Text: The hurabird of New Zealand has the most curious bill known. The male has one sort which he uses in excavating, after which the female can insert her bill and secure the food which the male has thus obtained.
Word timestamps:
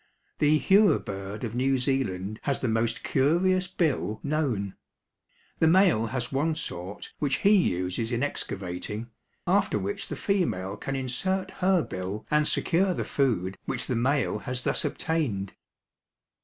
The 0.39 0.57
hurabird 0.59 1.43
of 1.43 1.53
New 1.53 1.77
Zealand 1.77 2.39
has 2.41 2.59
the 2.59 2.67
most 2.67 3.03
curious 3.03 3.67
bill 3.67 4.19
known. 4.23 4.75
The 5.59 5.67
male 5.67 6.07
has 6.07 6.31
one 6.31 6.55
sort 6.55 7.13
which 7.19 7.37
he 7.45 7.51
uses 7.51 8.11
in 8.11 8.23
excavating, 8.23 9.11
after 9.45 9.77
which 9.77 10.07
the 10.07 10.15
female 10.15 10.75
can 10.75 10.95
insert 10.95 11.51
her 11.51 11.83
bill 11.83 12.25
and 12.31 12.47
secure 12.47 12.95
the 12.95 13.05
food 13.05 13.59
which 13.65 13.85
the 13.85 13.95
male 13.95 14.39
has 14.39 14.63
thus 14.63 14.83
obtained. 14.83 15.53